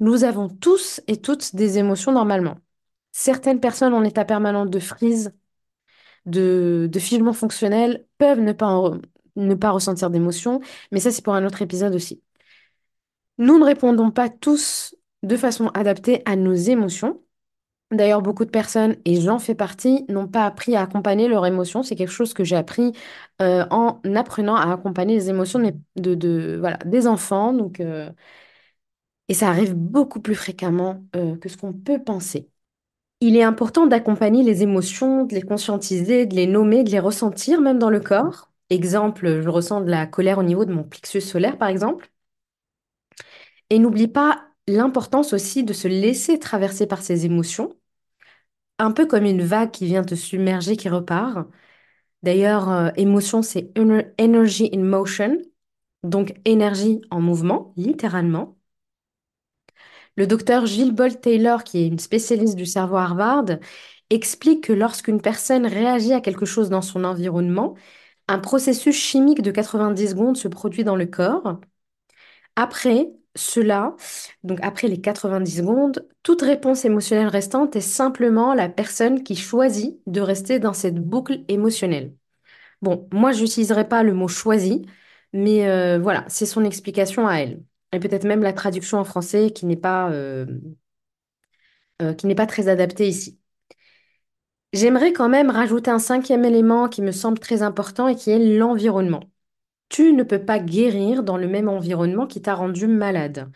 nous 0.00 0.24
avons 0.24 0.48
tous 0.48 1.00
et 1.08 1.20
toutes 1.20 1.54
des 1.56 1.78
émotions 1.78 2.12
normalement. 2.12 2.56
Certaines 3.12 3.60
personnes 3.60 3.94
en 3.94 4.04
état 4.04 4.24
permanent 4.24 4.66
de 4.66 4.80
frise, 4.80 5.32
de, 6.26 6.88
de 6.90 6.98
figement 6.98 7.32
fonctionnel, 7.32 8.06
peuvent 8.18 8.40
ne 8.40 8.52
pas, 8.52 8.92
ne 9.36 9.54
pas 9.54 9.70
ressentir 9.70 10.10
d'émotions, 10.10 10.60
mais 10.92 11.00
ça 11.00 11.10
c'est 11.10 11.22
pour 11.24 11.34
un 11.34 11.46
autre 11.46 11.62
épisode 11.62 11.94
aussi. 11.94 12.22
Nous 13.38 13.58
ne 13.58 13.64
répondons 13.64 14.10
pas 14.10 14.28
tous 14.28 14.94
de 15.22 15.36
façon 15.36 15.68
adaptée 15.68 16.22
à 16.26 16.36
nos 16.36 16.52
émotions. 16.54 17.22
D'ailleurs, 17.92 18.22
beaucoup 18.22 18.44
de 18.44 18.50
personnes, 18.50 18.96
et 19.06 19.20
j'en 19.20 19.38
fais 19.38 19.54
partie, 19.54 20.04
n'ont 20.08 20.28
pas 20.28 20.46
appris 20.46 20.76
à 20.76 20.82
accompagner 20.82 21.28
leurs 21.28 21.46
émotions. 21.46 21.82
C'est 21.84 21.96
quelque 21.96 22.10
chose 22.12 22.34
que 22.34 22.44
j'ai 22.44 22.56
appris 22.56 22.92
euh, 23.42 23.66
en 23.70 24.00
apprenant 24.16 24.56
à 24.56 24.72
accompagner 24.74 25.14
les 25.16 25.30
émotions 25.30 25.60
de- 25.96 26.14
de- 26.16 26.56
voilà, 26.60 26.78
des 26.86 27.06
enfants. 27.06 27.52
Donc, 27.54 27.80
euh, 27.80 28.10
et 29.28 29.34
ça 29.34 29.48
arrive 29.48 29.74
beaucoup 29.74 30.20
plus 30.20 30.34
fréquemment 30.34 31.04
euh, 31.16 31.36
que 31.38 31.48
ce 31.48 31.56
qu'on 31.56 31.72
peut 31.72 32.02
penser. 32.02 32.50
Il 33.22 33.34
est 33.36 33.42
important 33.42 33.86
d'accompagner 33.86 34.42
les 34.42 34.62
émotions, 34.62 35.24
de 35.24 35.34
les 35.34 35.40
conscientiser, 35.42 36.26
de 36.26 36.34
les 36.34 36.46
nommer, 36.46 36.84
de 36.84 36.90
les 36.90 36.98
ressentir 37.00 37.60
même 37.62 37.78
dans 37.78 37.88
le 37.90 38.00
corps. 38.00 38.50
Exemple, 38.70 39.40
je 39.42 39.48
ressens 39.48 39.80
de 39.82 39.90
la 39.90 40.06
colère 40.06 40.36
au 40.38 40.42
niveau 40.42 40.64
de 40.66 40.72
mon 40.74 40.84
plexus 40.84 41.20
solaire, 41.22 41.56
par 41.58 41.68
exemple. 41.68 42.10
Et 43.70 43.78
n'oublie 43.78 44.08
pas 44.08 44.44
l'importance 44.68 45.32
aussi 45.32 45.64
de 45.64 45.72
se 45.72 45.88
laisser 45.88 46.38
traverser 46.38 46.86
par 46.86 47.02
ces 47.02 47.24
émotions, 47.26 47.74
un 48.78 48.92
peu 48.92 49.06
comme 49.06 49.24
une 49.24 49.42
vague 49.42 49.70
qui 49.70 49.86
vient 49.86 50.02
te 50.04 50.14
submerger, 50.14 50.76
qui 50.76 50.88
repart. 50.88 51.48
D'ailleurs, 52.24 52.70
euh, 52.70 52.90
émotion, 52.96 53.42
c'est 53.42 53.72
ener- 53.78 54.12
energy 54.20 54.70
in 54.74 54.82
motion, 54.84 55.38
donc 56.04 56.34
énergie 56.46 57.02
en 57.10 57.22
mouvement, 57.22 57.74
littéralement. 57.78 58.56
Le 60.16 60.26
docteur 60.26 60.66
Gilles 60.66 60.92
Bolt 60.92 61.20
Taylor, 61.20 61.64
qui 61.64 61.78
est 61.82 61.86
une 61.86 61.98
spécialiste 61.98 62.56
du 62.56 62.66
cerveau 62.66 62.96
Harvard, 62.96 63.46
explique 64.10 64.64
que 64.64 64.72
lorsqu'une 64.72 65.20
personne 65.20 65.66
réagit 65.66 66.12
à 66.12 66.20
quelque 66.20 66.46
chose 66.46 66.68
dans 66.70 66.82
son 66.82 67.04
environnement, 67.04 67.74
un 68.28 68.38
processus 68.38 68.96
chimique 68.96 69.42
de 69.42 69.50
90 69.50 70.10
secondes 70.10 70.36
se 70.36 70.48
produit 70.48 70.84
dans 70.84 70.96
le 70.96 71.06
corps. 71.06 71.60
Après 72.56 73.10
cela, 73.36 73.96
donc 74.42 74.58
après 74.62 74.88
les 74.88 75.00
90 75.00 75.58
secondes, 75.58 76.06
toute 76.22 76.42
réponse 76.42 76.84
émotionnelle 76.84 77.28
restante 77.28 77.76
est 77.76 77.80
simplement 77.80 78.54
la 78.54 78.68
personne 78.68 79.22
qui 79.22 79.36
choisit 79.36 80.00
de 80.06 80.20
rester 80.20 80.58
dans 80.58 80.72
cette 80.72 80.96
boucle 80.96 81.40
émotionnelle. 81.48 82.14
Bon, 82.82 83.08
moi, 83.12 83.32
je 83.32 83.42
n'utiliserai 83.42 83.88
pas 83.88 84.02
le 84.02 84.14
mot 84.14 84.28
choisi, 84.28 84.86
mais 85.32 85.68
euh, 85.68 85.98
voilà, 86.00 86.24
c'est 86.28 86.46
son 86.46 86.64
explication 86.64 87.28
à 87.28 87.36
elle. 87.36 87.62
Et 87.92 87.98
peut-être 88.00 88.24
même 88.24 88.42
la 88.42 88.52
traduction 88.52 88.98
en 88.98 89.04
français 89.04 89.50
qui 89.50 89.66
n'est 89.66 89.76
pas, 89.76 90.10
euh, 90.12 90.46
euh, 92.02 92.14
pas 92.34 92.46
très 92.46 92.68
adaptée 92.68 93.08
ici. 93.08 93.38
J'aimerais 94.72 95.12
quand 95.12 95.28
même 95.28 95.50
rajouter 95.50 95.90
un 95.90 95.98
cinquième 95.98 96.44
élément 96.44 96.88
qui 96.88 97.02
me 97.02 97.10
semble 97.12 97.38
très 97.40 97.62
important 97.62 98.06
et 98.08 98.14
qui 98.16 98.30
est 98.30 98.38
l'environnement. 98.58 99.20
Tu 99.90 100.12
ne 100.14 100.22
peux 100.24 100.44
pas 100.44 100.58
guérir 100.60 101.24
dans 101.24 101.36
le 101.38 101.48
même 101.48 101.68
environnement 101.68 102.26
qui 102.26 102.42
t'a 102.42 102.54
rendu 102.54 102.86
malade. 102.88 103.50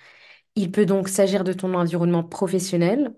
Il 0.57 0.73
peut 0.73 0.87
donc 0.87 1.09
s'agir 1.09 1.45
de 1.45 1.53
ton 1.55 1.75
environnement 1.75 2.25
professionnel. 2.25 3.15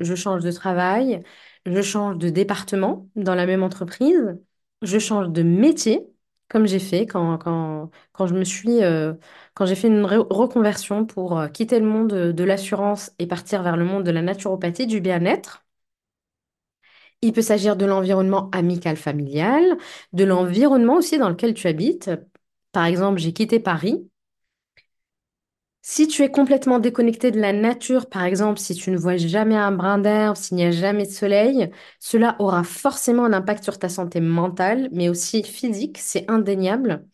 Je 0.00 0.14
change 0.16 0.42
de 0.44 0.52
travail, 0.52 1.22
je 1.66 1.82
change 1.82 2.18
de 2.18 2.30
département 2.30 3.08
dans 3.16 3.34
la 3.36 3.46
même 3.46 3.62
entreprise, 3.64 4.38
je 4.82 4.98
change 4.98 5.30
de 5.30 5.42
métier, 5.42 6.06
comme 6.48 6.66
j'ai 6.66 6.78
fait 6.78 7.06
quand, 7.06 7.38
quand, 7.38 7.90
quand 8.12 8.26
je 8.26 8.34
me 8.34 8.44
suis, 8.44 8.82
euh, 8.82 9.14
quand 9.54 9.66
j'ai 9.66 9.74
fait 9.74 9.88
une 9.88 10.04
re- 10.04 10.26
reconversion 10.32 11.04
pour 11.06 11.38
euh, 11.38 11.48
quitter 11.48 11.80
le 11.80 11.86
monde 11.86 12.08
de, 12.10 12.32
de 12.32 12.44
l'assurance 12.44 13.12
et 13.18 13.26
partir 13.26 13.62
vers 13.62 13.76
le 13.76 13.84
monde 13.84 14.04
de 14.04 14.10
la 14.10 14.22
naturopathie, 14.22 14.86
du 14.86 15.00
bien-être. 15.00 15.64
Il 17.22 17.32
peut 17.32 17.42
s'agir 17.42 17.76
de 17.76 17.86
l'environnement 17.86 18.50
amical 18.52 18.96
familial, 18.96 19.76
de 20.12 20.24
l'environnement 20.24 20.96
aussi 20.96 21.18
dans 21.18 21.28
lequel 21.30 21.54
tu 21.54 21.66
habites. 21.68 22.10
Par 22.72 22.84
exemple, 22.86 23.18
j'ai 23.20 23.32
quitté 23.32 23.58
Paris. 23.60 24.08
Si 25.88 26.08
tu 26.08 26.22
es 26.22 26.30
complètement 26.32 26.80
déconnecté 26.80 27.30
de 27.30 27.38
la 27.40 27.52
nature, 27.52 28.08
par 28.08 28.24
exemple, 28.24 28.58
si 28.58 28.74
tu 28.74 28.90
ne 28.90 28.96
vois 28.98 29.16
jamais 29.18 29.54
un 29.54 29.70
brin 29.70 29.98
d'herbe, 29.98 30.34
s'il 30.36 30.56
n'y 30.56 30.64
a 30.64 30.72
jamais 30.72 31.06
de 31.06 31.12
soleil, 31.12 31.70
cela 32.00 32.34
aura 32.40 32.64
forcément 32.64 33.24
un 33.24 33.32
impact 33.32 33.62
sur 33.62 33.78
ta 33.78 33.88
santé 33.88 34.20
mentale, 34.20 34.88
mais 34.92 35.08
aussi 35.08 35.44
physique, 35.44 35.98
c'est 35.98 36.28
indéniable. 36.28 37.06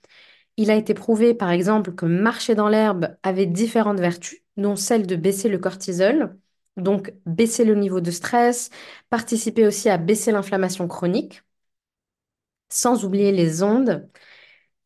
Il 0.58 0.70
a 0.70 0.76
été 0.76 0.94
prouvé, 0.94 1.34
par 1.34 1.50
exemple, 1.50 1.94
que 1.94 2.06
marcher 2.06 2.54
dans 2.56 2.68
l'herbe 2.68 3.16
avait 3.24 3.46
différentes 3.46 4.00
vertus, 4.00 4.40
dont 4.56 4.76
celle 4.76 5.06
de 5.06 5.16
baisser 5.16 5.48
le 5.50 5.58
cortisol, 5.58 6.38
donc 6.78 7.14
baisser 7.26 7.64
le 7.64 7.74
niveau 7.76 8.00
de 8.00 8.10
stress, 8.12 8.70
participer 9.10 9.66
aussi 9.66 9.90
à 9.90 9.98
baisser 9.98 10.32
l'inflammation 10.32 10.88
chronique, 10.88 11.42
sans 12.68 13.04
oublier 13.04 13.32
les 13.32 13.62
ondes. 13.62 14.08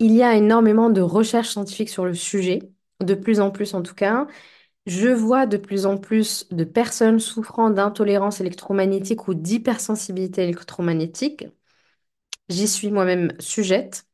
Il 0.01 0.13
y 0.15 0.23
a 0.25 0.37
énormément 0.37 0.91
de 0.91 1.01
recherches 1.03 1.51
scientifiques 1.51 1.91
sur 1.91 2.05
le 2.07 2.15
sujet, 2.15 2.61
de 3.03 3.15
plus 3.15 3.41
en 3.41 3.51
plus 3.51 3.75
en 3.75 3.83
tout 3.83 3.95
cas. 3.95 4.27
Je 4.87 5.09
vois 5.09 5.47
de 5.47 5.57
plus 5.59 5.87
en 5.87 5.99
plus 5.99 6.49
de 6.53 6.65
personnes 6.65 7.21
souffrant 7.21 7.71
d'intolérance 7.71 8.41
électromagnétique 8.41 9.29
ou 9.29 9.35
d'hypersensibilité 9.35 10.43
électromagnétique. 10.45 11.47
J'y 12.49 12.67
suis 12.69 12.91
moi-même 12.91 13.33
sujette. 13.39 14.05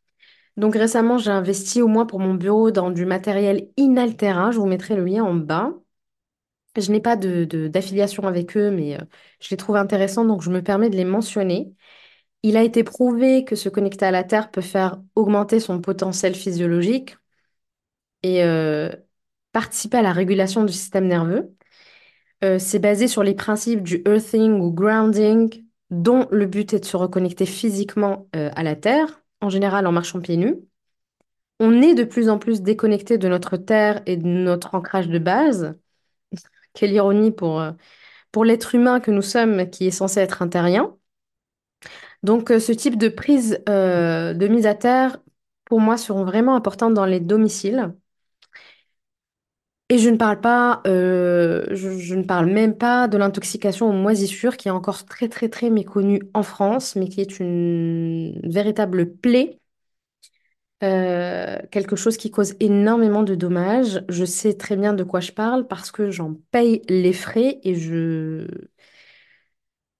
Donc 0.59 0.75
récemment, 0.77 1.19
j'ai 1.19 1.31
investi 1.33 1.83
au 1.83 1.89
moins 1.89 2.07
pour 2.07 2.21
mon 2.21 2.35
bureau 2.35 2.71
dans 2.73 2.91
du 2.91 3.07
matériel 3.07 3.69
inaltérant. 3.79 4.53
Je 4.53 4.59
vous 4.61 4.67
mettrai 4.67 4.97
le 4.97 5.05
lien 5.05 5.25
en 5.25 5.35
bas. 5.35 5.73
Je 6.77 6.91
n'ai 6.91 7.01
pas 7.01 7.17
de, 7.17 7.45
de- 7.45 7.69
d'affiliation 7.69 8.27
avec 8.27 8.57
eux, 8.57 8.71
mais 8.71 8.97
euh, 8.97 9.05
je 9.41 9.49
les 9.51 9.57
trouve 9.59 9.77
intéressants, 9.77 10.25
donc 10.25 10.43
je 10.43 10.51
me 10.51 10.63
permets 10.63 10.89
de 10.91 10.97
les 10.97 11.05
mentionner. 11.05 11.75
Il 12.45 12.57
a 12.59 12.63
été 12.65 12.85
prouvé 12.85 13.45
que 13.45 13.57
se 13.57 13.69
connecter 13.71 14.07
à 14.07 14.13
la 14.13 14.25
Terre 14.25 14.51
peut 14.53 14.61
faire 14.63 15.01
augmenter 15.17 15.61
son 15.61 15.81
potentiel 15.81 16.35
physiologique 16.37 17.17
et 18.23 18.45
euh, 18.45 18.91
participer 19.53 19.99
à 19.99 20.03
la 20.03 20.13
régulation 20.13 20.65
du 20.65 20.73
système 20.73 21.07
nerveux. 21.07 21.55
Euh, 22.45 22.59
c'est 22.59 22.79
basé 22.79 23.09
sur 23.09 23.23
les 23.23 23.35
principes 23.35 23.83
du 23.83 24.03
earthing 24.07 24.61
ou 24.61 24.73
grounding, 24.73 25.65
dont 25.91 26.27
le 26.31 26.47
but 26.47 26.75
est 26.75 26.81
de 26.81 26.85
se 26.85 26.97
reconnecter 26.97 27.47
physiquement 27.47 28.29
euh, 28.37 28.51
à 28.57 28.63
la 28.63 28.77
Terre, 28.77 29.23
en 29.41 29.49
général 29.49 29.87
en 29.87 29.93
marchant 29.93 30.21
pieds 30.21 30.37
nus. 30.37 30.57
On 31.61 31.81
est 31.83 31.95
de 31.95 32.05
plus 32.05 32.29
en 32.29 32.39
plus 32.39 32.63
déconnecté 32.63 33.19
de 33.19 33.29
notre 33.29 33.57
Terre 33.57 34.03
et 34.07 34.17
de 34.17 34.27
notre 34.27 34.75
ancrage 34.75 35.09
de 35.09 35.19
base. 35.19 35.77
Quelle 36.75 36.93
ironie 36.93 37.31
pour, 37.31 37.63
pour 38.33 38.45
l'être 38.45 38.75
humain 38.75 39.01
que 39.01 39.11
nous 39.11 39.23
sommes, 39.23 39.69
qui 39.71 39.87
est 39.87 39.91
censé 39.91 40.21
être 40.21 40.43
un 40.43 40.49
terrien. 40.49 40.97
Donc, 42.23 42.49
ce 42.51 42.73
type 42.73 42.97
de 42.97 43.09
prise 43.09 43.61
de 43.67 44.49
mise 44.49 44.67
à 44.67 44.75
terre, 44.75 45.19
pour 45.65 45.81
moi, 45.81 45.97
seront 45.97 46.25
vraiment 46.25 46.55
importantes 46.55 46.95
dans 46.95 47.07
les 47.07 47.21
domiciles. 47.21 47.95
Et 49.93 49.99
je 49.99 50.09
ne 50.09 50.17
parle 50.17 50.41
pas, 50.41 50.81
euh, 50.87 51.67
je, 51.71 52.15
ne 52.15 52.23
parle 52.23 52.47
même 52.47 52.75
pas 52.79 53.09
de 53.09 53.19
l'intoxication 53.19 53.91
aux 53.91 53.93
moisissures, 53.93 54.57
qui 54.57 54.69
est 54.69 54.71
encore 54.71 55.05
très, 55.05 55.29
très, 55.29 55.51
très 55.51 55.69
méconnue 55.69 56.23
en 56.33 56.43
France, 56.43 56.97
mais 56.97 57.09
qui 57.09 57.21
est 57.21 57.39
une 57.41 58.41
véritable 58.43 59.13
plaie, 59.17 59.59
euh, 60.83 61.59
quelque 61.71 61.95
chose 61.97 62.17
qui 62.17 62.31
cause 62.31 62.55
énormément 62.61 63.23
de 63.23 63.35
dommages. 63.37 64.03
Je 64.09 64.25
sais 64.25 64.55
très 64.55 64.77
bien 64.77 64.95
de 64.95 65.05
quoi 65.05 65.21
je 65.21 65.31
parle 65.33 65.67
parce 65.69 65.93
que 65.93 66.11
j'en 66.11 66.35
paye 66.51 66.83
les 66.89 67.13
frais 67.13 67.61
et 67.63 67.75
je, 67.77 68.47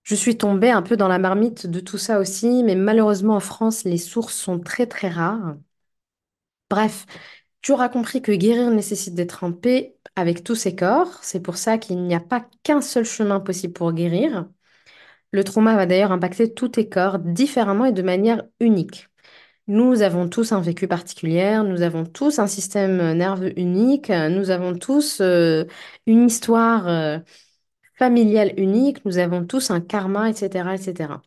je 0.03 0.15
suis 0.15 0.37
tombée 0.37 0.69
un 0.71 0.81
peu 0.81 0.95
dans 0.97 1.07
la 1.09 1.19
marmite 1.19 1.67
de 1.67 1.79
tout 1.81 1.97
ça 1.97 2.19
aussi, 2.19 2.63
mais 2.63 2.75
malheureusement 2.75 3.35
en 3.35 3.39
France, 3.41 3.83
les 3.83 3.97
sources 3.97 4.35
sont 4.35 4.59
très, 4.59 4.87
très 4.87 5.09
rares. 5.09 5.55
Bref, 6.69 7.05
tu 7.63 7.71
auras 7.73 7.89
compris 7.89 8.21
que 8.21 8.31
guérir 8.33 8.69
nécessite 8.71 9.15
d'être 9.15 9.43
en 9.43 9.53
paix 9.53 9.97
avec 10.15 10.43
tous 10.43 10.55
ses 10.55 10.75
corps. 10.75 11.23
C'est 11.23 11.41
pour 11.41 11.57
ça 11.57 11.77
qu'il 11.79 12.03
n'y 12.03 12.15
a 12.15 12.19
pas 12.19 12.45
qu'un 12.63 12.81
seul 12.81 13.05
chemin 13.05 13.39
possible 13.39 13.73
pour 13.73 13.93
guérir. 13.93 14.47
Le 15.31 15.43
trauma 15.43 15.75
va 15.75 15.85
d'ailleurs 15.87 16.11
impacter 16.11 16.53
tous 16.53 16.69
tes 16.69 16.89
corps 16.89 17.19
différemment 17.19 17.85
et 17.85 17.93
de 17.93 18.01
manière 18.03 18.43
unique. 18.59 19.09
Nous 19.67 20.01
avons 20.01 20.29
tous 20.29 20.51
un 20.51 20.61
vécu 20.61 20.87
particulier, 20.89 21.61
nous 21.65 21.81
avons 21.83 22.05
tous 22.05 22.39
un 22.39 22.47
système 22.47 23.13
nerveux 23.13 23.57
unique, 23.59 24.09
nous 24.09 24.49
avons 24.51 24.77
tous 24.77 25.21
euh, 25.21 25.65
une 26.05 26.25
histoire 26.27 26.87
euh, 26.89 27.19
familiale 27.95 28.53
unique, 28.57 29.05
nous 29.05 29.17
avons 29.19 29.45
tous 29.45 29.71
un 29.71 29.81
karma, 29.81 30.29
etc., 30.29 30.75
etc. 30.75 31.21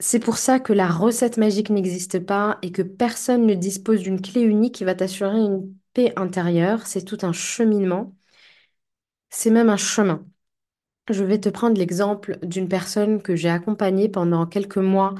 C'est 0.00 0.20
pour 0.20 0.36
ça 0.38 0.58
que 0.60 0.72
la 0.74 0.88
recette 0.88 1.36
magique 1.38 1.70
n'existe 1.70 2.18
pas 2.20 2.58
et 2.62 2.70
que 2.72 2.82
personne 2.82 3.46
ne 3.46 3.54
dispose 3.54 4.00
d'une 4.02 4.20
clé 4.20 4.42
unique 4.42 4.74
qui 4.74 4.84
va 4.84 4.94
t'assurer 4.94 5.38
une 5.38 5.74
paix 5.94 6.12
intérieure. 6.16 6.86
C'est 6.86 7.04
tout 7.04 7.18
un 7.22 7.32
cheminement. 7.32 8.14
C'est 9.30 9.50
même 9.50 9.68
un 9.70 9.76
chemin. 9.76 10.24
Je 11.10 11.24
vais 11.24 11.40
te 11.40 11.48
prendre 11.50 11.78
l'exemple 11.78 12.38
d'une 12.42 12.68
personne 12.68 13.22
que 13.22 13.36
j'ai 13.36 13.50
accompagnée 13.50 14.08
pendant 14.10 14.46
quelques 14.46 14.78
mois 14.78 15.14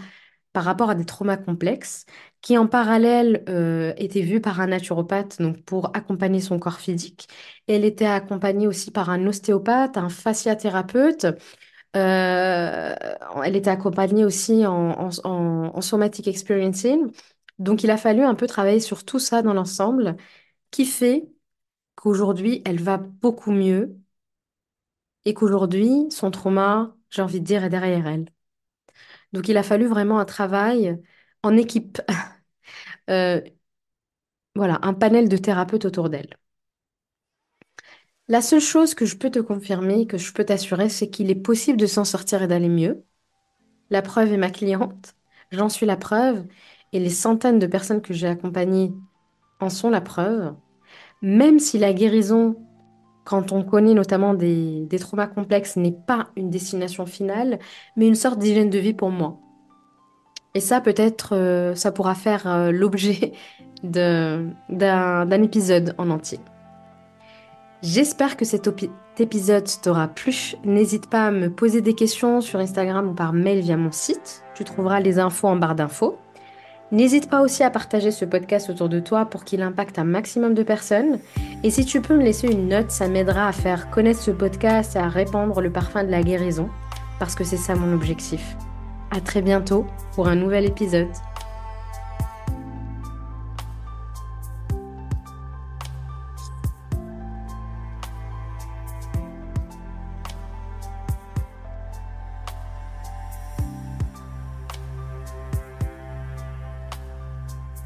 par 0.52 0.64
rapport 0.64 0.90
à 0.90 0.96
des 0.96 1.04
traumas 1.06 1.36
complexes, 1.38 2.06
qui 2.42 2.58
en 2.58 2.66
parallèle 2.68 3.44
euh, 3.48 3.94
était 3.98 4.22
vue 4.22 4.40
par 4.40 4.60
un 4.60 4.68
naturopathe 4.68 5.40
donc 5.42 5.62
pour 5.64 5.96
accompagner 5.96 6.40
son 6.40 6.58
corps 6.58 6.80
physique. 6.80 7.28
Elle 7.68 7.84
était 7.84 8.06
accompagnée 8.06 8.66
aussi 8.68 8.90
par 8.92 9.10
un 9.10 9.26
ostéopathe, 9.26 9.96
un 9.98 10.10
fasciathérapeute 10.10 11.26
euh, 11.94 12.94
elle 13.44 13.56
était 13.56 13.70
accompagnée 13.70 14.24
aussi 14.24 14.66
en, 14.66 15.10
en, 15.24 15.80
somatic 15.80 16.28
experiencing. 16.28 17.10
Donc, 17.58 17.84
il 17.84 17.90
a 17.90 17.96
fallu 17.96 18.22
un 18.22 18.34
peu 18.34 18.46
travailler 18.46 18.80
sur 18.80 19.04
tout 19.04 19.18
ça 19.18 19.42
dans 19.42 19.54
l'ensemble, 19.54 20.16
qui 20.70 20.86
fait 20.86 21.28
qu'aujourd'hui, 21.96 22.62
elle 22.66 22.80
va 22.82 22.98
beaucoup 22.98 23.52
mieux 23.52 23.98
et 25.26 25.34
qu'aujourd'hui, 25.34 26.06
son 26.10 26.30
trauma, 26.30 26.96
j'ai 27.10 27.20
envie 27.22 27.40
de 27.40 27.44
dire, 27.44 27.62
est 27.64 27.68
derrière 27.70 28.06
elle. 28.06 28.26
Donc, 29.32 29.48
il 29.48 29.56
a 29.56 29.62
fallu 29.62 29.86
vraiment 29.86 30.18
un 30.18 30.24
travail 30.24 31.00
en 31.42 31.56
équipe. 31.56 32.00
Euh, 33.10 33.40
voilà, 34.56 34.78
un 34.82 34.92
panel 34.94 35.28
de 35.28 35.36
thérapeutes 35.36 35.84
autour 35.84 36.10
d'elle. 36.10 36.36
La 38.28 38.42
seule 38.42 38.60
chose 38.60 38.94
que 38.94 39.06
je 39.06 39.16
peux 39.16 39.30
te 39.30 39.38
confirmer, 39.38 40.06
que 40.06 40.18
je 40.18 40.32
peux 40.32 40.44
t'assurer, 40.44 40.88
c'est 40.88 41.08
qu'il 41.08 41.30
est 41.30 41.34
possible 41.36 41.78
de 41.78 41.86
s'en 41.86 42.04
sortir 42.04 42.42
et 42.42 42.48
d'aller 42.48 42.68
mieux. 42.68 43.04
La 43.90 44.02
preuve 44.02 44.32
est 44.32 44.36
ma 44.36 44.50
cliente. 44.50 45.14
J'en 45.52 45.68
suis 45.68 45.86
la 45.86 45.96
preuve. 45.96 46.44
Et 46.92 46.98
les 47.00 47.10
centaines 47.10 47.58
de 47.58 47.66
personnes 47.66 48.02
que 48.02 48.14
j'ai 48.14 48.26
accompagnées 48.26 48.92
en 49.60 49.70
sont 49.70 49.90
la 49.90 50.00
preuve. 50.00 50.54
Même 51.22 51.60
si 51.60 51.78
la 51.78 51.92
guérison, 51.92 52.56
quand 53.24 53.52
on 53.52 53.62
connaît 53.64 53.94
notamment 53.94 54.34
des, 54.34 54.86
des 54.86 54.98
traumas 54.98 55.28
complexes, 55.28 55.76
n'est 55.76 55.92
pas 55.92 56.30
une 56.36 56.50
destination 56.50 57.06
finale, 57.06 57.58
mais 57.96 58.08
une 58.08 58.14
sorte 58.16 58.38
d'hygiène 58.38 58.70
de 58.70 58.78
vie 58.78 58.94
pour 58.94 59.10
moi. 59.10 59.38
Et 60.54 60.60
ça, 60.60 60.80
peut-être, 60.80 61.34
euh, 61.36 61.74
ça 61.74 61.92
pourra 61.92 62.14
faire 62.14 62.46
euh, 62.48 62.72
l'objet 62.72 63.32
d'un 63.82 64.50
épisode 65.42 65.94
en 65.98 66.10
entier. 66.10 66.40
J'espère 67.88 68.36
que 68.36 68.44
cet 68.44 68.68
épisode 69.16 69.68
t'aura 69.80 70.08
plu. 70.08 70.56
N'hésite 70.64 71.08
pas 71.08 71.26
à 71.26 71.30
me 71.30 71.50
poser 71.50 71.82
des 71.82 71.94
questions 71.94 72.40
sur 72.40 72.58
Instagram 72.58 73.10
ou 73.10 73.14
par 73.14 73.32
mail 73.32 73.60
via 73.60 73.76
mon 73.76 73.92
site. 73.92 74.42
Tu 74.56 74.64
trouveras 74.64 74.98
les 74.98 75.20
infos 75.20 75.46
en 75.46 75.54
barre 75.54 75.76
d'infos. 75.76 76.18
N'hésite 76.90 77.30
pas 77.30 77.42
aussi 77.42 77.62
à 77.62 77.70
partager 77.70 78.10
ce 78.10 78.24
podcast 78.24 78.70
autour 78.70 78.88
de 78.88 78.98
toi 78.98 79.26
pour 79.26 79.44
qu'il 79.44 79.62
impacte 79.62 80.00
un 80.00 80.04
maximum 80.04 80.52
de 80.52 80.64
personnes. 80.64 81.20
Et 81.62 81.70
si 81.70 81.84
tu 81.84 82.00
peux 82.00 82.16
me 82.16 82.24
laisser 82.24 82.48
une 82.48 82.66
note, 82.66 82.90
ça 82.90 83.06
m'aidera 83.06 83.46
à 83.46 83.52
faire 83.52 83.88
connaître 83.88 84.20
ce 84.20 84.32
podcast 84.32 84.96
et 84.96 84.98
à 84.98 85.08
répandre 85.08 85.60
le 85.60 85.70
parfum 85.70 86.02
de 86.02 86.10
la 86.10 86.24
guérison, 86.24 86.68
parce 87.20 87.36
que 87.36 87.44
c'est 87.44 87.56
ça 87.56 87.76
mon 87.76 87.94
objectif. 87.94 88.56
À 89.12 89.20
très 89.20 89.42
bientôt 89.42 89.86
pour 90.16 90.26
un 90.26 90.34
nouvel 90.34 90.64
épisode. 90.64 91.06